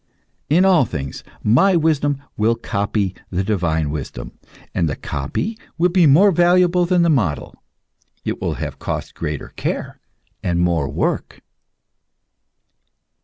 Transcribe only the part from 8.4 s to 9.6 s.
will have cost greater